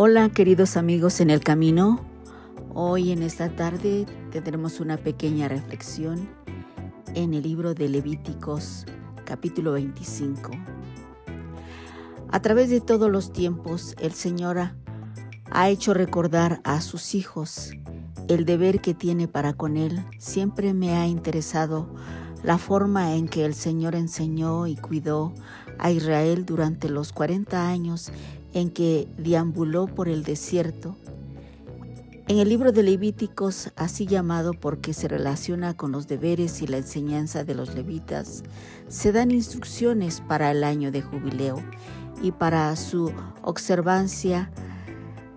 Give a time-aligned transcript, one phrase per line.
[0.00, 1.98] Hola queridos amigos en el camino.
[2.72, 6.28] Hoy en esta tarde tendremos una pequeña reflexión
[7.16, 8.86] en el libro de Levíticos
[9.24, 10.52] capítulo 25.
[12.30, 14.70] A través de todos los tiempos el Señor
[15.50, 17.72] ha hecho recordar a sus hijos
[18.28, 20.06] el deber que tiene para con Él.
[20.20, 21.92] Siempre me ha interesado
[22.44, 25.34] la forma en que el Señor enseñó y cuidó
[25.76, 28.12] a Israel durante los 40 años
[28.52, 30.96] en que deambuló por el desierto.
[32.28, 36.76] En el libro de Levíticos, así llamado porque se relaciona con los deberes y la
[36.76, 38.42] enseñanza de los levitas,
[38.88, 41.62] se dan instrucciones para el año de jubileo
[42.22, 43.12] y para su
[43.42, 44.50] observancia.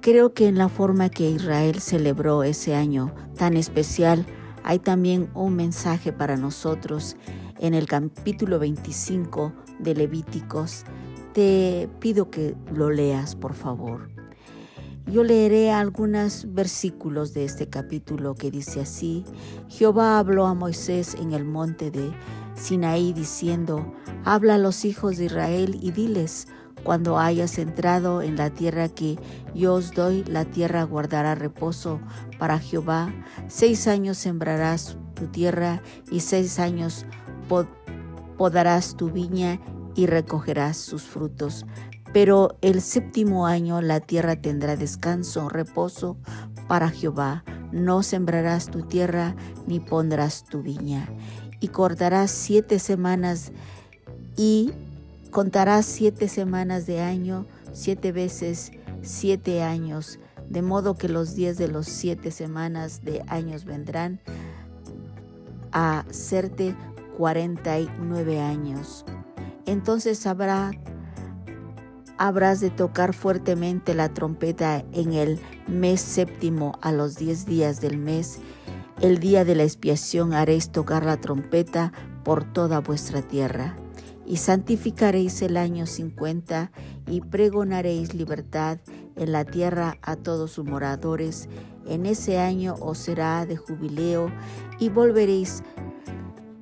[0.00, 4.24] Creo que en la forma que Israel celebró ese año tan especial,
[4.64, 7.16] hay también un mensaje para nosotros
[7.58, 10.84] en el capítulo 25 de Levíticos
[11.32, 14.08] te pido que lo leas, por favor.
[15.06, 19.24] Yo leeré algunos versículos de este capítulo que dice así,
[19.68, 22.12] Jehová habló a Moisés en el monte de
[22.54, 26.46] Sinaí diciendo, habla a los hijos de Israel y diles,
[26.84, 29.18] cuando hayas entrado en la tierra que
[29.54, 32.00] yo os doy, la tierra guardará reposo
[32.38, 33.12] para Jehová.
[33.48, 37.06] Seis años sembrarás tu tierra y seis años
[38.36, 39.58] podarás tu viña
[39.94, 41.66] y recogerás sus frutos.
[42.12, 46.16] Pero el séptimo año la tierra tendrá descanso, reposo
[46.66, 47.44] para Jehová.
[47.70, 49.36] No sembrarás tu tierra
[49.66, 51.08] ni pondrás tu viña.
[51.60, 53.52] Y cortarás siete semanas
[54.36, 54.72] y
[55.30, 61.68] contarás siete semanas de año, siete veces siete años, de modo que los días de
[61.68, 64.20] los siete semanas de años vendrán
[65.72, 66.74] a serte
[67.16, 69.04] cuarenta y nueve años
[69.68, 70.70] entonces habrá,
[72.16, 77.98] habrás de tocar fuertemente la trompeta en el mes séptimo a los diez días del
[77.98, 78.40] mes.
[79.00, 81.92] El día de la expiación haréis tocar la trompeta
[82.24, 83.76] por toda vuestra tierra.
[84.26, 86.70] Y santificaréis el año cincuenta
[87.06, 88.78] y pregonaréis libertad
[89.16, 91.48] en la tierra a todos sus moradores.
[91.86, 94.30] En ese año os será de jubileo
[94.78, 95.62] y volveréis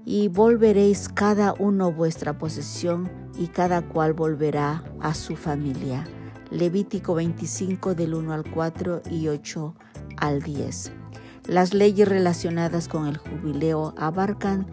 [0.09, 6.07] y volveréis cada uno vuestra posesión y cada cual volverá a su familia.
[6.51, 9.75] Levítico 25 del 1 al 4 y 8
[10.17, 10.93] al 10.
[11.49, 14.69] Las leyes relacionadas con el jubileo abarcan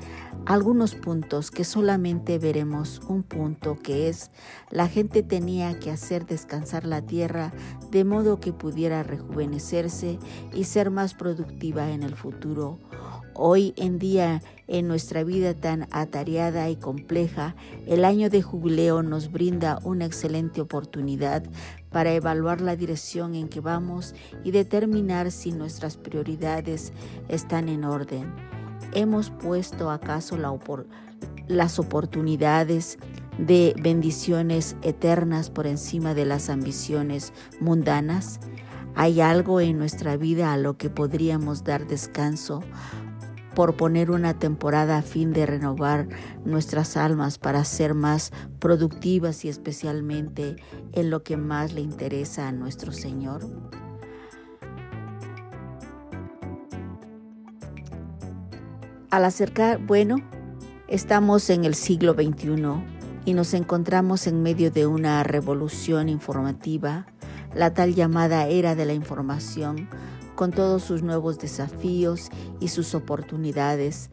[0.46, 4.30] algunos puntos que solamente veremos un punto que es
[4.70, 7.54] la gente tenía que hacer descansar la tierra
[7.90, 10.20] de modo que pudiera rejuvenecerse
[10.54, 12.80] y ser más productiva en el futuro
[13.36, 17.56] Hoy en día, en nuestra vida tan atareada y compleja,
[17.88, 21.44] el año de jubileo nos brinda una excelente oportunidad
[21.90, 26.94] para evaluar la dirección en que vamos y determinar si nuestras prioridades
[27.28, 28.32] están en orden.
[28.94, 30.38] ¿Hemos puesto acaso
[31.48, 33.00] las oportunidades
[33.40, 38.40] de bendiciones eternas por encima de las ambiciones mundanas?
[38.96, 42.62] ¿Hay algo en nuestra vida a lo que podríamos dar descanso?
[43.54, 46.08] Por poner una temporada a fin de renovar
[46.46, 50.56] nuestras almas para ser más productivas y especialmente
[50.92, 53.42] en lo que más le interesa a nuestro Señor?
[59.10, 60.18] Al acercar, bueno,
[60.88, 62.56] estamos en el siglo XXI
[63.26, 67.06] y nos encontramos en medio de una revolución informativa,
[67.54, 69.88] la tal llamada era de la información,
[70.36, 72.30] con todos sus nuevos desafíos
[72.60, 74.10] y sus oportunidades.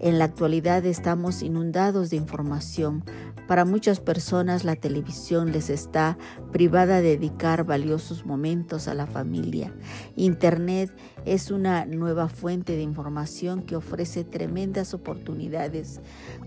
[0.00, 3.04] En la actualidad estamos inundados de información.
[3.48, 6.16] Para muchas personas la televisión les está
[6.52, 9.74] privada de dedicar valiosos momentos a la familia.
[10.14, 10.94] Internet
[11.24, 16.00] es una nueva fuente de información que ofrece tremendas oportunidades,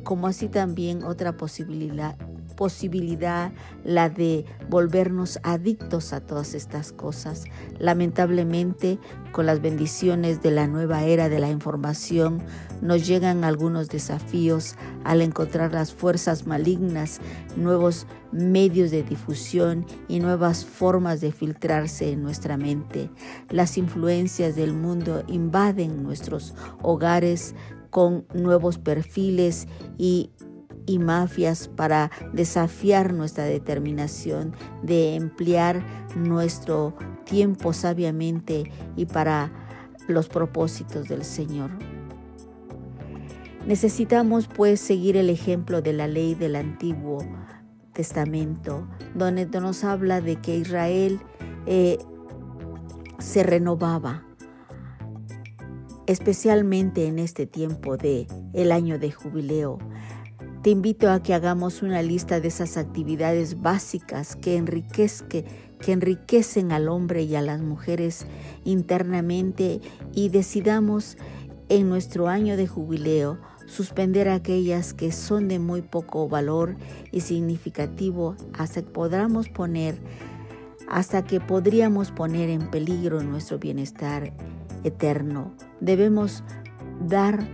[0.04, 2.16] como así también otra posibilidad,
[2.56, 3.52] posibilidad
[3.84, 7.44] la de volvernos adictos a todas estas cosas.
[7.80, 9.00] Lamentablemente,
[9.32, 12.42] con las bendiciones de la nueva era de la información,
[12.82, 17.20] nos llegan algunos desafíos al encontrar las fuerzas malignas,
[17.56, 23.10] nuevos medios de difusión y nuevas formas de filtrarse en nuestra mente.
[23.50, 27.56] Las influencias del mundo invaden nuestros hogares
[27.90, 29.68] con nuevos perfiles
[29.98, 30.32] y
[30.86, 35.84] y mafias para desafiar nuestra determinación de emplear
[36.16, 36.96] nuestro
[37.26, 39.52] tiempo sabiamente y para
[40.08, 41.72] los propósitos del Señor.
[43.66, 47.20] Necesitamos pues seguir el ejemplo de la ley del Antiguo
[47.94, 51.20] Testamento, donde nos habla de que Israel
[51.68, 52.00] eh,
[53.20, 54.26] se renovaba,
[56.08, 59.78] especialmente en este tiempo de el año de jubileo.
[60.62, 64.64] Te invito a que hagamos una lista de esas actividades básicas que,
[65.80, 68.28] que enriquecen al hombre y a las mujeres
[68.64, 69.82] internamente
[70.14, 71.18] y decidamos
[71.70, 76.76] en nuestro año de jubileo suspender aquellas que son de muy poco valor
[77.12, 80.00] y significativo hasta que podamos poner
[80.88, 84.34] hasta que podríamos poner en peligro nuestro bienestar
[84.84, 85.56] eterno.
[85.80, 86.44] Debemos
[87.00, 87.48] dar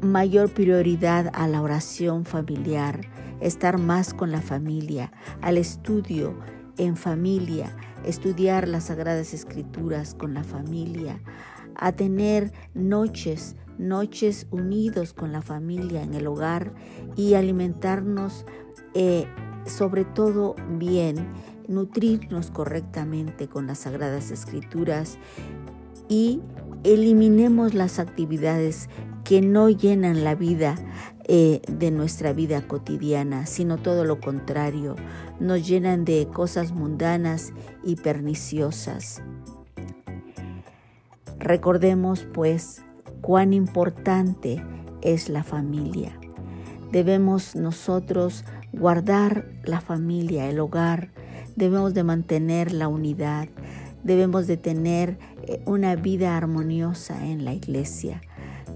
[0.00, 3.00] mayor prioridad a la oración familiar,
[3.40, 6.38] estar más con la familia, al estudio
[6.76, 11.20] en familia, estudiar las sagradas escrituras con la familia,
[11.74, 16.72] a tener noches, noches unidos con la familia en el hogar
[17.16, 18.44] y alimentarnos
[18.94, 19.26] eh,
[19.66, 21.28] sobre todo bien,
[21.68, 25.18] nutrirnos correctamente con las sagradas escrituras
[26.08, 26.40] y
[26.84, 28.88] eliminemos las actividades
[29.24, 30.76] que no llenan la vida
[31.24, 34.96] eh, de nuestra vida cotidiana, sino todo lo contrario,
[35.40, 37.52] nos llenan de cosas mundanas
[37.84, 39.22] y perniciosas.
[41.38, 42.82] Recordemos pues
[43.20, 44.64] cuán importante
[45.02, 46.18] es la familia.
[46.90, 51.10] Debemos nosotros guardar la familia, el hogar,
[51.56, 53.48] debemos de mantener la unidad,
[54.02, 58.20] debemos de tener eh, una vida armoniosa en la iglesia.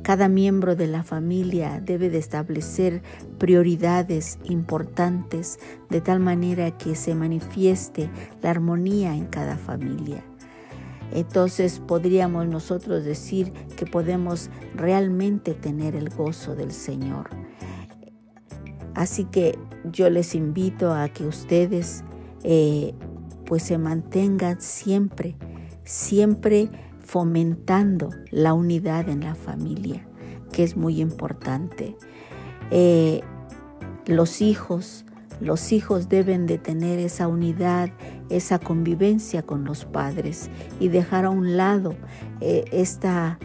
[0.02, 3.02] Cada miembro de la familia debe de establecer
[3.38, 5.60] prioridades importantes
[5.90, 8.10] de tal manera que se manifieste
[8.42, 10.24] la armonía en cada familia.
[11.12, 17.30] Entonces podríamos nosotros decir que podemos realmente tener el gozo del Señor.
[18.94, 22.02] Así que yo les invito a que ustedes
[22.42, 22.94] eh,
[23.52, 25.36] pues se mantengan siempre,
[25.84, 26.70] siempre
[27.00, 30.08] fomentando la unidad en la familia,
[30.52, 31.94] que es muy importante.
[32.70, 33.20] Eh,
[34.06, 35.04] los hijos,
[35.38, 37.90] los hijos deben de tener esa unidad,
[38.30, 40.48] esa convivencia con los padres
[40.80, 41.94] y dejar a un lado
[42.40, 43.38] eh, esta,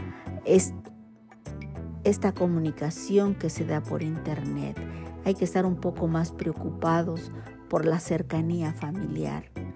[2.06, 4.80] esta comunicación que se da por internet.
[5.26, 7.34] Hay que estar un poco más preocupados
[7.68, 9.67] por la cercanía familiar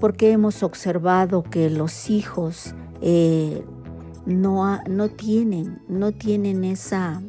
[0.00, 3.64] porque hemos observado que los hijos eh,
[4.26, 7.22] no, no, tienen, no tienen esa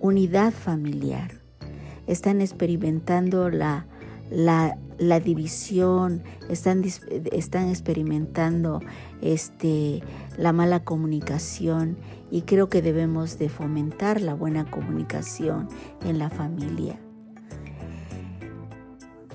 [0.00, 1.40] unidad familiar.
[2.06, 3.86] Están experimentando la,
[4.30, 8.80] la, división, están, están experimentando
[9.20, 10.02] este,
[10.36, 11.96] la mala comunicación
[12.30, 15.68] y creo que debemos de fomentar la buena comunicación
[16.04, 16.98] en la familia.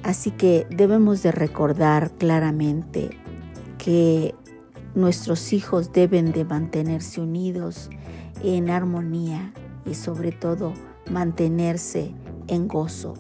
[0.08, 3.10] Así que debemos de recordar claramente
[3.78, 4.34] que
[4.96, 7.90] nuestros hijos deben de mantenerse unidos
[8.42, 9.52] en armonía
[9.86, 10.74] y sobre todo
[11.12, 12.14] mantenerse
[12.48, 13.16] en gozo.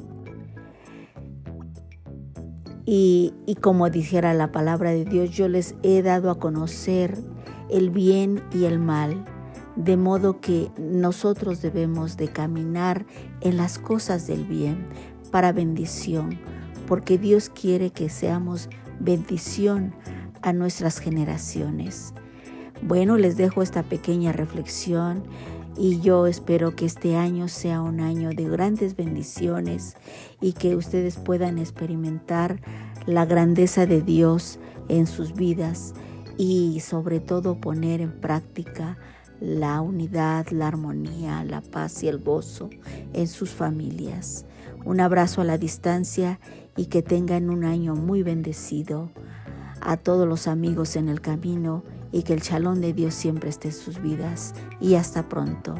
[2.85, 7.17] Y, como dijera la palabra de Dios, yo les he dado a conocer
[7.69, 9.25] el bien y el mal,
[9.75, 13.05] de modo que nosotros debemos de caminar
[13.41, 14.87] en las cosas del bien
[15.31, 16.39] para bendición
[16.87, 19.93] porque Dios quiere que seamos bendición
[20.41, 22.13] a nuestras generaciones.
[22.81, 25.23] Bueno, les dejo esta pequeña reflexión
[25.77, 29.95] y yo espero que este año sea un año de grandes bendiciones
[30.41, 32.59] y que ustedes puedan experimentar
[33.05, 35.93] la grandeza de Dios en sus vidas
[36.37, 38.97] y sobre todo poner en práctica
[39.39, 42.69] la unidad, la armonía, la paz y el gozo
[43.13, 44.45] en sus familias.
[44.85, 46.39] Un abrazo a la distancia
[46.75, 49.11] y que tengan un año muy bendecido.
[49.81, 53.69] A todos los amigos en el camino y que el chalón de Dios siempre esté
[53.69, 54.53] en sus vidas.
[54.79, 55.75] Y hasta pronto.